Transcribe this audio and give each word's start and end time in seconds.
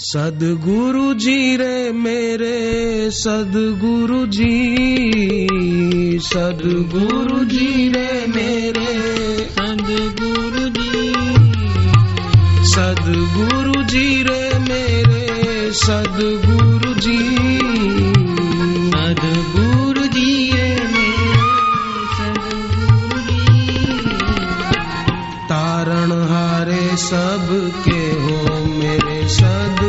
सदगुरु 0.00 1.14
जी 1.14 1.56
रे 1.56 1.92
मेरे 1.92 3.10
सदगुरु 3.10 4.26
जी 4.26 4.54
सदगुरु 6.22 7.44
जी 7.44 7.88
रे 7.88 8.26
मेरे। 8.26 8.94
सदगुरु 9.50 10.68
जी। 10.68 11.12
सदगुरु 12.64 13.82
जी 13.82 14.22
रे 14.22 14.58
मेरे 14.58 15.72
सदगुरु 15.72 16.94
जी। 16.94 17.18
सदगुरु 18.90 20.06
जी 20.06 20.50
रे 20.52 20.70
मेरे 20.74 21.34
सदगुरु 22.18 23.20
जी। 23.20 23.66
तारण 25.44 26.12
हारे 26.12 26.96
सबके 26.96 28.00
हो 28.22 28.64
मेरे 28.66 29.28
सदगुरु 29.28 29.87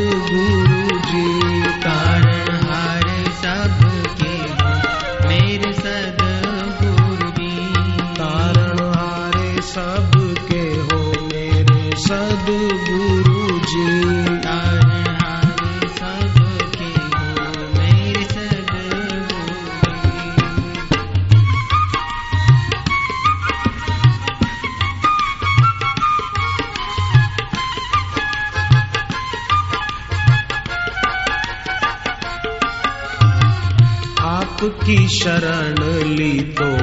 आपकी 34.89 35.07
शरण 35.07 35.75
ली 36.09 36.41
तो 36.41 36.77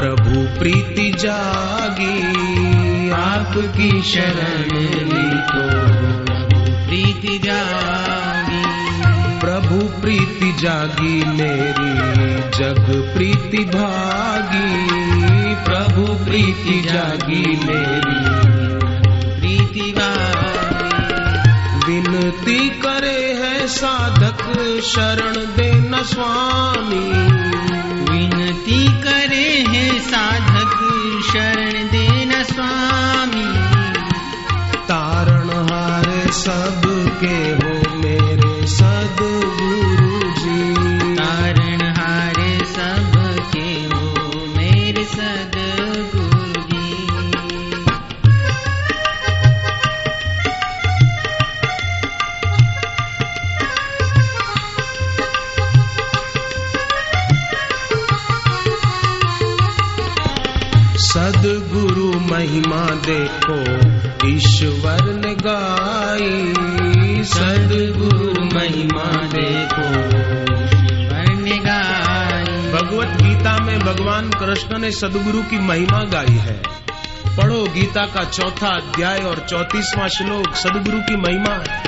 प्रभु 0.00 0.58
प्रीति 0.58 1.10
जागी। 1.18 2.22
आपकी 3.10 4.02
शरण 4.02 4.78
ली 4.80 5.30
तो 5.40 5.62
प्रीति 6.86 7.38
जागी। 7.48 8.62
प्रभु 9.40 10.00
प्रीति 10.00 10.52
जागी, 10.62 11.24
मेरी 11.24 12.40
जग 12.58 13.12
प्रीति 13.14 13.64
भागी। 13.64 14.84
प्रभु 15.54 16.24
प्रीति 16.24 16.80
जागी, 16.80 17.56
मेरी 17.66 18.20
प्रीति 19.40 19.94
विनती 21.86 22.68
करे 22.68 23.32
है 23.32 23.66
साधक, 23.66 24.56
शरण 24.84 25.32
देना 25.32 26.02
स्वामी। 26.02 26.69
सबके 36.32 37.36
हो 37.36 37.96
मेरे 37.96 38.66
सदगुरु 38.66 40.20
जी। 40.30 40.74
तारण 41.14 41.82
हारे 41.82 42.64
सबके 42.64 43.68
हो 43.94 44.46
मेरे 44.56 45.04
सदगुरु 45.04 46.52
जी। 46.62 46.94
सदगुरु 60.96 62.20
महिमा 62.20 62.86
देखो 62.86 63.90
ईश्वर 64.28 65.14
ने 65.14 65.34
गाई 66.10 67.24
सदगुरु 67.24 68.44
महिमा 68.44 69.04
देखो। 69.04 69.82
भगवत 72.72 73.22
गीता 73.22 73.58
में 73.58 73.80
भगवान 73.80 74.30
कृष्ण 74.30 74.78
ने 74.78 74.90
सदगुरु 74.90 75.42
की 75.42 75.58
महिमा 75.58 76.04
गाई 76.04 76.36
है। 76.36 76.62
पढ़ो 77.36 77.66
गीता 77.74 78.06
का 78.06 78.24
चौथा 78.24 78.68
अध्याय 78.68 79.18
और 79.18 79.46
चौतीसवां 79.48 80.08
श्लोक, 80.08 80.54
सदगुरु 80.54 80.98
की 80.98 81.16
महिमा। 81.16 81.54
है 81.54 81.82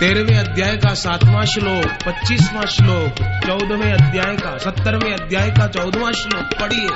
तेरहवें 0.00 0.38
अध्याय 0.38 0.76
का 0.76 0.94
सातवां 0.94 1.44
श्लोक, 1.46 2.08
पच्चीसवां 2.08 2.66
श्लोक, 2.66 3.14
चौदहवें 3.22 3.92
अध्याय 3.92 4.36
का, 4.36 4.58
सत्तरवें 4.58 5.12
अध्याय 5.14 5.50
का 5.50 5.66
चौदहवां 5.66 6.12
श्लोक 6.12 6.60
पढ़िए। 6.60 6.88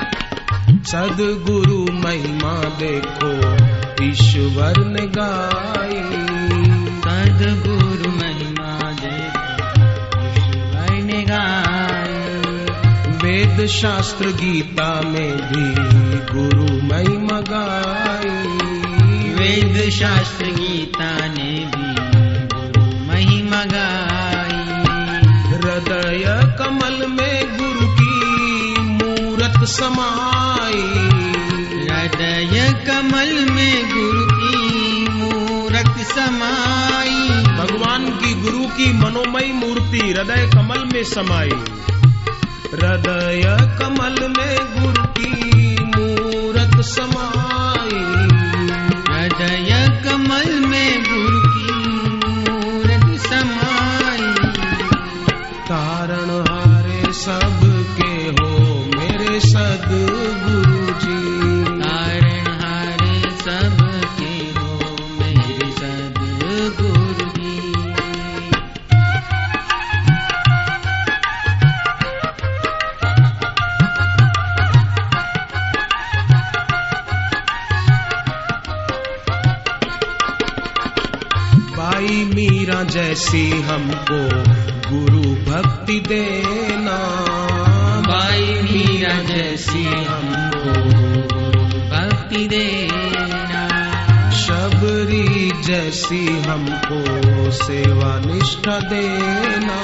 सदगुरु 0.85 1.93
महिमा 1.93 2.65
देखो। 2.65 3.64
ईश्वर 4.09 4.85
ने 4.85 5.07
गाई। 5.07 6.03
सदगुरु 7.05 8.11
महिमा 8.11 8.91
देखो 8.93 9.45
वर्ण 10.75 11.25
गाई। 11.27 12.15
वेद 13.17 13.67
शास्त्र 13.67 14.27
गीता 14.27 15.01
में 15.01 15.33
भी 15.37 15.75
गुरु 16.35 16.83
महिमा 16.83 17.41
गाई। 17.41 18.29
वेद 19.35 19.91
शास्त्र 19.91 20.47
गीता 20.47 21.27
ने 21.27 21.44
मनोमयी 39.15 39.53
मूर्ति 39.53 39.99
हृदय 39.99 40.51
कमल 40.55 40.91
में 40.93 41.05
समाई। 41.05 41.49
हृदय 42.73 43.43
कमल 43.79 44.29
में 44.29 44.57
गुरु 44.59 45.07
की 45.07 45.75
मूरत 45.85 46.85
समाई। 46.85 48.01
हृदय 49.15 50.03
कमल 50.05 50.67
में 50.67 51.05
गुरु 51.05 51.41
की 51.41 51.73
मूरत 52.11 53.21
समाई। 53.21 54.35
कारण 55.73 56.31
हारे 56.49 57.13
सबके 57.13 58.13
हो 58.15 58.85
मेरे 58.97 59.41
सदगुरु 59.41 60.14
बाई 82.05 82.25
मीरा 82.25 82.83
जैसी 82.83 83.63
हमको 83.63 84.29
गुरु 84.91 85.23
भक्ति 85.23 86.01
देना। 86.01 86.97
भाई 88.03 88.41
मीरा 88.41 89.35
जैसी 89.35 89.85
हमको 89.85 90.73
भक्ति 91.91 92.49
देना। 92.49 93.69
शबरी 94.31 95.63
जैसी 95.63 96.27
हमको 96.27 97.51
सेवा 97.51 98.21
निष्ठा 98.27 98.79
देना। 98.79 99.81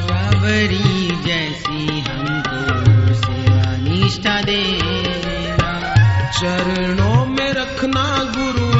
शबरी 0.00 1.08
जैसी 1.08 2.00
हमको 2.00 3.14
सेवा 3.14 3.76
निष्ठा 3.76 4.42
देना। 4.42 5.94
चरणों 6.30 7.26
में 7.26 7.52
रखना 7.52 8.32
गुरुवर 8.36 8.73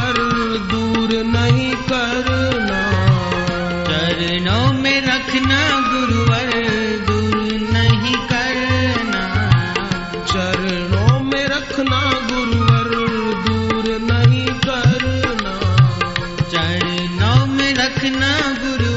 रखना 17.78 18.32
गुरु 18.62 18.93